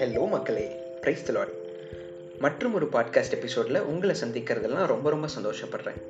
[0.00, 1.50] Hello மக்களே price Lord
[2.38, 6.02] மற்றும் ஒரு பாட்காஸ்ட் எபிசோடில் உங்களை சந்திக்கிறதுலாம் ரொம்ப ரொம்ப சந்தோஷப்படுறேன்.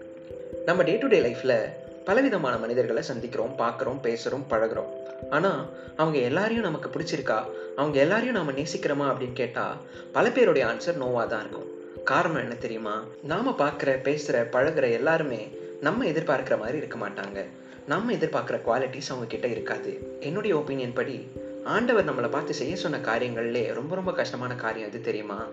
[0.64, 1.68] நம்ம டே டு டே லைஃப்பில்
[2.04, 4.88] பலவிதமான மனிதர்களை சந்திக்கிறோம் பார்க்குறோம் பேசுகிறோம் பழகுறோம்.
[5.30, 7.44] ஆனால் அவங்க எல்லாரையும் நமக்கு பிடிச்சிருக்கா?
[7.76, 9.76] அவங்க எல்லாரையும் நாம் நேசிக்கிறோமா அப்படின்னு கேட்டால்
[10.12, 11.70] பல பேருடைய ஆன்சர் நோவாக தான் இருக்கும்.
[12.04, 13.04] காரணம் என்ன தெரியுமா?
[13.22, 15.48] நாம் பார்க்குற பேசுகிற பழகுற எல்லாருமே
[15.80, 17.46] நம்ம எதிர்பார்க்குற மாதிரி இருக்க மாட்டாங்க.
[17.86, 20.16] நம்ம எதிர்பார்க்குற குவாலிட்டிஸ் அவங்க கிட்ட இருக்காது.
[20.20, 21.28] என்னுடைய ஒப்பீனியன் படி
[21.64, 25.46] ஆண்டவர் நம்மளை பார்த்து செய்ய சொன்ன காரியங்கள்லே ரொம்ப ரொம்ப கஷ்டமான காரியம் எது தெரியுமா?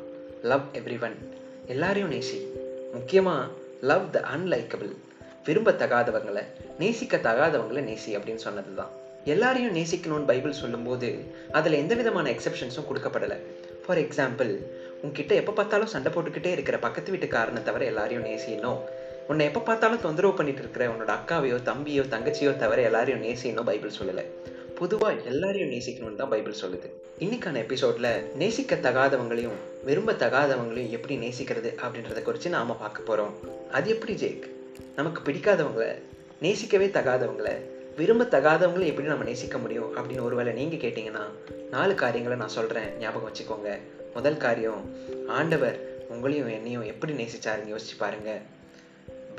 [0.44, 1.16] லவ் எவ்ரி ஒன்
[1.68, 2.40] எல்லாரையும் நேசி.
[2.94, 3.48] முக்கியமாக
[3.81, 4.91] லவ் த அன்லைக்கபிள்
[5.45, 6.44] விரும்பத்தகாதவங்களை
[6.80, 8.91] நேசிக்கத்தகாதவங்களை நேசி அப்படின்னு சொன்னது தான்
[9.26, 13.38] எல்லாரையும் நேசிக்கணும்னு பைபிள் சொல்லும்போது அதில் எந்த விதமான எக்ஸப்ஷன்ஸும் கொடுக்கப்படலை.
[13.85, 14.52] ஃபார் எக்ஸாம்பிள்
[15.04, 18.80] உன்கிட்ட எப்போ பார்த்தாலும் சண்டை போட்டுக்கிட்டே இருக்கிற பக்கத்து வீட்டுக்காரனை தவிர எல்லாரையும் நேசிக்கணும்
[19.32, 24.24] உன்னை எப்போ பார்த்தாலும் தொந்தரவு பண்ணிட்டு இருக்கிற உன்னோட அக்காவையோ தம்பியோ தங்கச்சியோ தவிர எல்லாரையும் நேசிக்கணும் பைபிள் சொல்லலை.
[24.80, 26.88] பொதுவாக எல்லாரையும் நேசிக்கணும்னு தான் பைபிள் சொல்லுது.
[27.20, 33.34] இன்னைக்கான எபிசோட்ல நேசிக்க தகாதவங்களையும் விரும்ப தகாதவங்களையும் எப்படி நேசிக்கிறது அப்படின்றத குறித்து நாம பார்க்க போகிறோம்
[33.71, 34.46] அது எப்படி ஜேக்?
[34.96, 35.88] நமக்கு பிடிக்காதவங்கள
[36.41, 37.55] நேசிக்கவே தகாதவங்களை
[37.96, 41.26] விரும்ப தகாதவங்களை எப்படி நம்ம நேசிக்க முடியும் அப்படின்னு ஒருவேளை நீங்கள் கேட்டிங்கன்னா
[41.71, 43.71] நாலு காரியங்களை நான் சொல்கிறேன் ஞாபகம் வச்சுக்கோங்க.
[44.14, 44.84] முதல் காரியம்
[45.40, 45.77] ஆண்டவர்
[46.14, 48.32] உங்களையும் என்னையும் எப்படி நேசிச்சாருன்னு யோசிச்சு பாருங்க.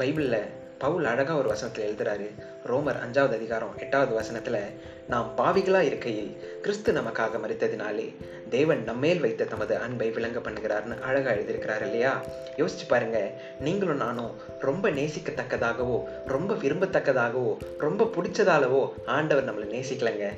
[0.01, 0.49] பைபிளில்
[0.79, 2.43] பவுல் அழகாக ஒரு வசனத்தில் எழுதுறாரு.
[2.67, 8.15] ரோமர் அஞ்சாவது அதிகாரம் எட்டாவது வசனத்தில் நாம் பாவிகளாக இருக்கையில் கிறிஸ்து நமக்காக மறித்ததினாலே
[8.49, 12.25] தேவன் நம்மேல் வைத்த தமது அன்பை விளங்க பண்ணுகிறார்னு அழகாக எழுதியிருக்கிறார் இல்லையா?
[12.57, 13.33] யோசிச்சு பாருங்க.
[13.61, 20.29] நீங்களும் நானும் ரொம்ப நேசிக்கத்தக்கதாகவோ ரொம்ப விரும்பத்தக்கதாகவோ ரொம்ப பிடிச்சதாலவோ ஆண்டவர் நம்மளை நேசிக்கலைங்க.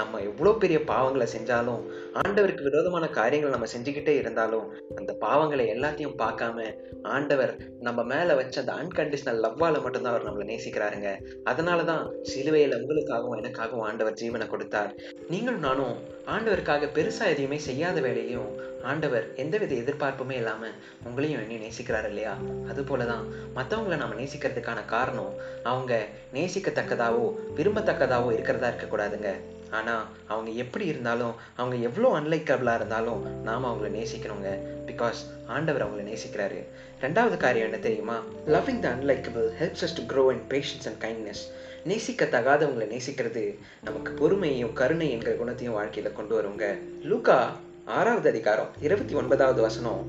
[0.00, 1.82] நம்ம எவ்வளோ பெரிய பாவங்களை செஞ்சாலும்
[2.20, 4.66] ஆண்டவருக்கு விரோதமான காரியங்களை நம்ம செஞ்சுக்கிட்டே இருந்தாலும்
[5.00, 6.66] அந்த பாவங்களை எல்லாத்தையும் பார்க்காம
[7.14, 7.52] ஆண்டவர்
[7.86, 11.08] நம்ம மேலே வச்ச அந்த அன்கண்டிஷனல் லவ்வால மட்டும்தான் அவர் நம்மளை நேசிக்கிறாருங்க.
[11.50, 14.92] அதனால தான் சிலுவையில் உங்களுக்காகவும் எனக்காகவும் ஆண்டவர் ஜீவனை கொடுத்தார்.
[15.32, 15.94] நீங்களும் நானும்
[16.34, 18.52] ஆண்டவருக்காக பெருசாக எதையுமே செய்யாத வேலையிலையும்
[18.90, 20.76] ஆண்டவர் எந்தவித எதிர்பார்ப்புமே இல்லாமல்
[21.08, 22.34] உங்களையும் என்னையும் நேசிக்கிறார் இல்லையா?
[22.70, 23.24] அதுபோல தான்
[23.56, 25.34] மற்றவங்களை நம்ம நேசிக்கிறதுக்கான காரணம்
[25.72, 25.92] அவங்க
[26.36, 27.26] நேசிக்கத்தக்கதாவோ
[27.58, 29.32] விரும்பத்தக்கதாவோ இருக்கிறதா இருக்கக்கூடாதுங்க.
[29.72, 34.50] ஆனால் அவங்க எப்படி இருந்தாலும் அவங்க எவ்வளோ அன்லைக்கபிளாக இருந்தாலும் நாம் அவங்கள நேசிக்கணுங்க.
[34.86, 36.60] பிகாஸ் ஆண்டவர் அவங்கள நேசிக்கிறாரு.
[37.00, 38.16] ரெண்டாவது காரியம் என்ன தெரியுமா?
[38.46, 41.42] Loving the unlikable helps us to grow in patience and kindness
[41.88, 43.44] நேசிக்கத்தகாதவங்களை நேசிக்கிறது
[43.82, 46.78] நமக்கு பொறுமையும் கருணை என்கிற குணத்தையும் வாழ்க்கையில் கொண்டு வருங்க.
[47.02, 47.38] லூக்கா
[47.84, 50.02] ஆறாவது அதிகாரம் இருபத்தி ஒன்பதாவது வசனம்.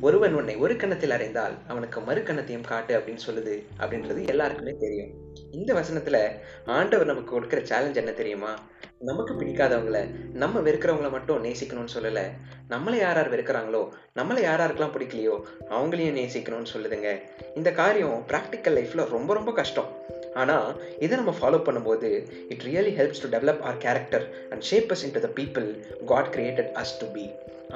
[0.00, 5.10] ஒருவன் உன்னை ஒரு கணத்தில் அறைந்தால் அவனுக்கு மறு கணத்தையும் காட்டு அப்படின்னு சொல்லுது அப்படின்றது எல்லாருக்குமே தெரியும்.
[5.50, 6.28] இந்த வசனத்துல
[6.66, 8.58] ஆண்டவர் நமக்கு கொடுக்குற சேலஞ்ச் என்ன தெரியுமா?
[8.98, 12.20] நமக்கு பிடிக்காதவங்கள நம்ம வெறுக்கிறவங்கள மட்டும் நேசிக்கணும்னு சொல்லல.
[12.68, 17.20] நம்மளை யார் யார் வெறுக்கிறாங்களோ நம்மளை யார் யாருக்கெல்லாம் பிடிக்கலையோ அவங்களையும் நேசிக்கணும்னு சொல்லுதுங்க.
[17.54, 20.06] இந்த காரியம் ப்ராக்டிக்கல் லைஃப்ல ரொம்ப ரொம்ப கஷ்டம்.
[20.42, 20.70] ஆனால்
[21.04, 22.10] இதை நம்ம ஃபாலோ பண்ணும்போது
[22.54, 25.68] it really helps to develop our character and shape us into the people
[26.12, 27.26] God created us to be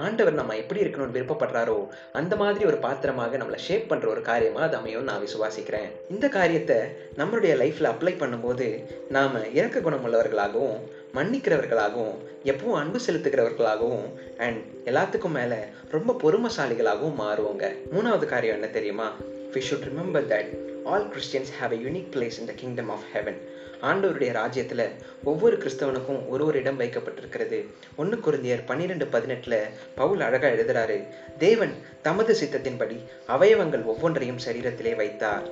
[0.04, 1.76] ஆண்டவர் நம்ம எப்படி இருக்கணும்னு விருப்பப்படுறாரோ
[2.18, 5.88] அந்த மாதிரி ஒரு பாத்திரமாக நம்மளை ஷேப் பண்ணுற ஒரு காரியமாக அது அமையும் நான் விசுவாசிக்கிறேன்.
[6.10, 6.78] இந்த காரியத்தை
[7.20, 8.68] நம்மளுடைய லைஃப்பில் அப்ளை பண்ணும்போது
[9.16, 10.78] நாம் இறக்க குணம் உள்ளவர்களாகவும்
[11.18, 12.16] மன்னிக்கிறவர்களாகவும்
[12.50, 14.06] எப்பவும் அன்பு செலுத்துகிறவர்களாகவும்
[14.46, 15.60] அண்ட் எல்லாத்துக்கும் மேலே
[15.96, 17.66] ரொம்ப பொறுமசாலிகளாகவும் மாறுவோங்க.
[17.94, 19.08] மூணாவது காரியம் என்ன தெரியுமா?
[19.54, 20.52] We should remember that
[20.84, 23.38] all Christians have a unique place in the kingdom of heaven
[23.82, 24.90] ஆண்டவருடைய ராஜ்யத்தில்
[25.24, 27.58] ஒவ்வொரு கிறிஸ்தவனுக்கும் ஒரு ஒரு இடம் வைக்கப்பட்டிருக்கிறது.
[27.96, 29.58] ஒன்று குருந்தியர் பன்னிரெண்டு பதினெட்டில்
[29.94, 32.98] பவுல் அழகாக எழுதுறாரு தேவன் தமது சித்தத்தின்படி
[33.28, 35.46] அவயவங்கள் ஒவ்வொன்றையும் சரீரத்திலே வைத்தார்.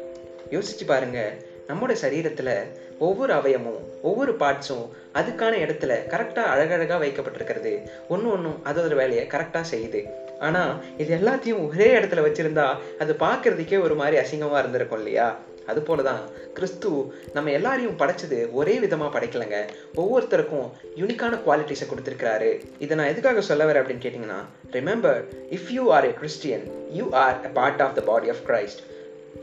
[0.51, 1.35] யோசிச்சு பாருங்க
[1.69, 2.55] நம்மோட சரீரத்தில்
[2.99, 7.89] ஒவ்வொரு அவயமும் ஒவ்வொரு பார்ட்ஸும் அதுக்கான இடத்துல கரெக்டாக அழகழகாக வைக்கப்பட்டிருக்கிறது.
[8.09, 10.03] ஒன்று ஒன்றும் அதோட வேலையை கரெக்டாக செய்யுது.
[10.47, 12.67] ஆனால் இது எல்லாத்தையும் ஒரே இடத்துல வச்சுருந்தா
[12.99, 15.29] அது பார்க்குறதுக்கே ஒரு மாதிரி அசிங்கமாக இருந்திருக்கும் இல்லையா?
[15.67, 16.23] அது போல தான்
[16.55, 16.91] கிறிஸ்து
[17.33, 19.59] நம்ம எல்லாரையும் படைச்சது ஒரே விதமாக படைக்கலைங்க.
[19.95, 22.51] ஒவ்வொருத்தருக்கும் யூனிக்கான குவாலிட்டிஸை கொடுத்துருக்கிறாரு.
[22.79, 24.41] இதை நான் எதுக்காக சொல்ல வரேன் அப்படின்னு கேட்டிங்கன்னா
[24.73, 28.83] remember if you are a Christian you are a part of the body of Christ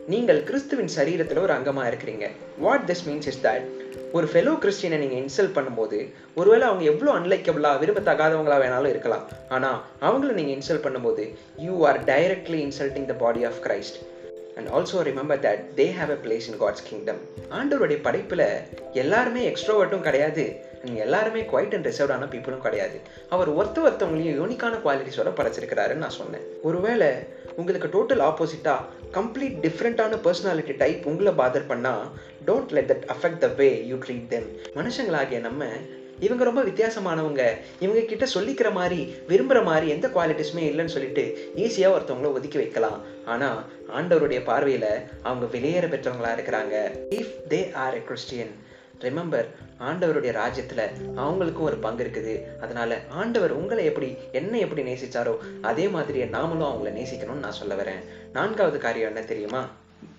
[0.07, 2.25] நீங்கள் கிறிஸ்துவின் சரீரத்தில் ஒரு அங்கமாக இருக்கிறீங்க.
[2.59, 3.67] What this means is that
[4.17, 5.99] ஒரு ஃபெலோ கிறிஸ்டியனை நீங்கள் இன்சல்ட் பண்ணும்போது
[6.39, 9.25] ஒருவேளை அவங்க எவ்வளோ அன்லைக்கபிளாக விரும்பத்தகாதவங்களா வேணாலும் இருக்கலாம்.
[9.55, 11.25] ஆனால் அவங்கள நீங்கள் இன்சல்ட் பண்ணும்போது
[11.65, 13.99] you are directly insulting the body of Christ
[14.59, 17.21] and also remember that they have a place in God's kingdom
[17.57, 18.47] ஆண்டவருடைய படைப்பில்
[19.03, 20.45] எல்லாருமே எக்ஸ்ட்ரோவர்ட்டும் கிடையாது.
[20.83, 22.97] அண்ட் எல்லாருமே குவைட் அண்ட் ரிசர்வ்டான பீப்புளும் கிடையாது.
[23.35, 26.45] அவர் ஒருத்த ஒருத்தவங்களையும் யூனிக்கான குவாலிட்டிஸோட படைச்சிருக்கிறாருன்னு நான் சொன்னேன்.
[26.67, 27.09] ஒருவேளை
[27.61, 28.85] உங்களுக்கு டோட்டல் ஆப்போசிட்டாக
[29.17, 32.03] கம்ப்ளீட் டிஃப்ரெண்ட்டான பர்சனாலிட்டி டைப் உங்களை பாதர் பண்ணால்
[32.47, 34.49] don't let that affect the way you treat them
[34.79, 35.63] மனுஷங்களாகிய நம்ம
[36.25, 37.41] இவங்க ரொம்ப வித்தியாசமானவங்க.
[37.83, 38.99] இவங்க கிட்ட சொல்லிக்கிற மாதிரி
[39.31, 41.23] விரும்புகிற மாதிரி எந்த குவாலிட்டிஸுமே இல்லைன்னு சொல்லிட்டு
[41.63, 42.97] ஈஸியாக ஒருத்தவங்கள ஒதுக்கி வைக்கலாம்.
[43.33, 43.59] ஆனால்
[43.97, 44.87] ஆண்டவருடைய பார்வையில்
[45.27, 46.75] அவங்க வெளியேற பெற்றவங்களா இருக்கிறாங்க.
[47.19, 48.53] If they are a Christian
[49.05, 49.47] remember
[49.89, 50.83] ஆண்டவருடைய ராஜ்யத்தில்
[51.23, 52.35] அவங்களுக்கும் ஒரு பங்கு இருக்குது.
[52.63, 54.09] அதனால ஆண்டவர் உங்களை எப்படி
[54.39, 55.35] என்ன எப்படி நேசிச்சாரோ
[55.71, 58.01] அதே மாதிரியே நாமளும் அவங்கள நேசிக்கணும்னு நான் சொல்ல வரேன்.
[58.37, 59.61] நான்காவது காரியம் என்ன தெரியுமா?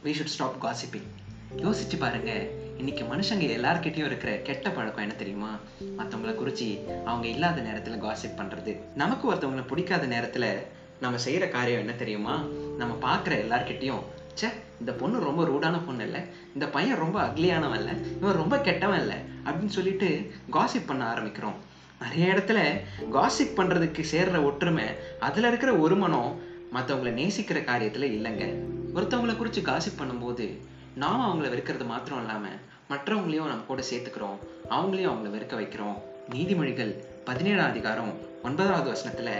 [0.04, 1.08] வி ஷுட் ஸ்டாப் காசிப்பிங்
[1.56, 2.46] யோசிச்சு பாருங்க.
[2.76, 5.58] இன்னைக்கு மனுஷங்க எல்லார்கிட்டயும் இருக்கிற கெட்ட பழக்கம் என்ன தெரியுமா?
[5.98, 8.76] மற்றவங்கள குறிச்சு அவங்க இல்லாத நேரத்துல காசிப் பண்றது.
[8.94, 10.56] நமக்கு ஒருத்தவங்களை பிடிக்காத நேரத்துல
[11.00, 12.44] நம்ம செய்யற காரியம் என்ன தெரியுமா?
[12.78, 14.02] நம்ம பார்க்குற எல்லார்கிட்டயும்
[14.34, 14.48] சே
[14.80, 16.20] இந்த பொண்ணு ரொம்ப ரூடான பொண்ணு இல்லை.
[16.54, 17.94] இந்த பையன் ரொம்ப அக்லியானவன் இல்லை.
[18.18, 19.16] இவன் ரொம்ப கெட்டவன் இல்லை.
[19.44, 21.54] அப்படின்னு சொல்லிட்டு காசிப் பண்ண ஆரம்பிக்கிறோம்.
[22.00, 22.80] நிறைய இடத்துல
[23.16, 24.84] காசிப் பண்ணுறதுக்கு சேர்ற ஒற்றுமை
[25.20, 26.40] அதில் இருக்கிற ஒருமனம்
[26.74, 28.54] மற்றவங்களை நேசிக்கிற காரியத்தில் இல்லைங்க.
[28.94, 30.58] ஒருத்தவங்களை குறித்து காசிப் பண்ணும்போது
[31.00, 32.60] நாம் அவங்கள வெறுக்கிறது மாத்திரம் இல்லாமல்
[32.90, 34.38] மற்றவங்களையும் நம்ம கூட சேர்த்துக்கிறோம்.
[34.76, 35.96] அவங்களையும் அவங்கள வெறுக்க வைக்கிறோம்.
[36.34, 36.92] நீதிமொழிகள்
[37.28, 38.10] பதினேழாம் அதிகாரம்
[38.42, 39.34] ஒன்பதாவது வசனத்தில்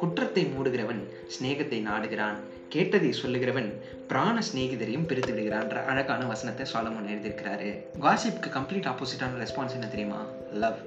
[0.00, 1.00] குற்றத்தை மூடுகிறவன்
[1.34, 2.38] சிநேகத்தை நாடுகிறான்.
[2.74, 3.70] கேட்டதை சொல்லுகிறவன்
[4.10, 7.70] பிராண சிநேகிதரையும் பிரித்து விடுகிறான்ற அழகான வசனத்தை சாலமோன் எழுதியிருக்கிறாரு.
[8.06, 10.20] காசிப்க்கு கம்ப்ளீட் ஆப்போசிட்டான ரெஸ்பான்ஸ் என்ன தெரியுமா?
[10.64, 10.80] லவ்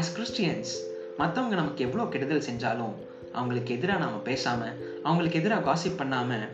[0.00, 0.72] ஆஸ் கிறிஸ்டியன்ஸ்
[1.20, 2.94] மற்றவங்க நமக்கு எவ்வளோ கெடுதல் செஞ்சாலும்
[3.32, 6.48] அவங்களுக்கு எதிராக நாம் பேசாமல் அவங்களுக்கு எதிராக காசிப் பண்ணாமல்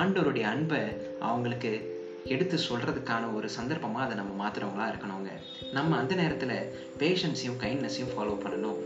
[0.00, 0.82] ஆண்டவருடைய அன்பை
[1.30, 1.91] அவங்களுக்கு
[2.24, 5.30] எடுத்து சொல்கிறதுக்கான ஒரு சந்தர்ப்பமாக அதை நம்ம மாற்றுறவங்களா இருக்கணுங்க.
[5.72, 8.78] நம்ம அந்த நேரத்தில் பேஷன்ஸையும் கைண்ட்னஸையும் ஃபாலோ பண்ணணும்.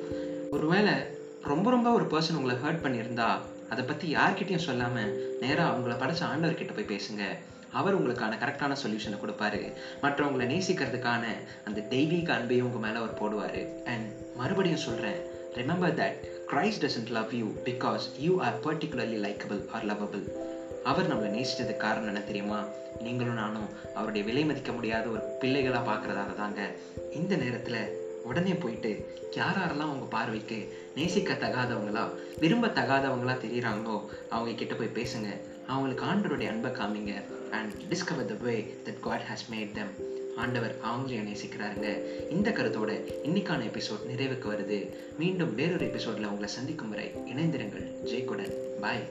[0.50, 0.92] ஒருவேளை
[1.42, 3.38] ரொம்ப ரொம்ப ஒரு பர்சன் உங்களை ஹர்ட் பண்ணியிருந்தா
[3.70, 7.24] அதை பற்றி யார்கிட்டையும் சொல்லாமல் நேராக அவங்கள படைச்ச ஆண்டவர்கிட்ட போய் பேசுங்க.
[7.72, 9.72] அவர் உங்களுக்கான கரெக்டான சொல்யூஷனை கொடுப்பாரு.
[10.02, 11.24] மற்றவங்களை நேசிக்கிறதுக்கான
[11.64, 13.84] அந்த தெய்வீக அன்பையும் உங்கள் மேலே அவர் போடுவார்.
[13.84, 15.18] அண்ட் மறுபடியும் சொல்கிறேன்
[15.54, 16.16] remember that
[16.52, 20.24] Christ doesn't love you because you are particularly likable or lovable
[20.90, 22.58] அவர் நம்மளை நேசித்ததுக்கு காரணம் என்ன தெரியுமா?
[23.00, 26.60] நீங்களும் நானும் அவருடைய விலை மதிக்க முடியாத ஒரு பிள்ளைகளாக பார்க்குறதால தாங்க.
[27.12, 27.80] இந்த நேரத்தில்
[28.24, 28.90] உடனே போயிட்டு
[29.34, 30.58] யார் யாரெல்லாம் உங்கள் பார்வைக்கு
[30.94, 32.04] நேசிக்க தகாதவங்களா
[32.38, 33.96] விரும்ப தகாதவங்களா தெரியுறாங்களோ
[34.28, 35.30] அவங்க கிட்ட போய் பேசுங்க.
[35.66, 37.14] அவங்களுக்கு ஆண்டவருடைய அன்பை காமிங்க.
[37.50, 38.54] And discover the way
[38.84, 39.92] that God has made them
[40.36, 41.90] ஆண்டவர் அவங்களையும் நேசிக்கிறாருங்க.
[42.30, 42.90] இந்த கருத்தோட
[43.28, 44.80] இன்னைக்கான எபிசோட் நிறைவுக்கு வருது.
[45.18, 47.86] மீண்டும் வேறொரு எபிசோட்ல உங்களை சந்திக்கும் வரை இணைந்திருங்கள்.
[48.04, 48.56] ஜெய்குடன்.
[48.80, 49.06] பாய்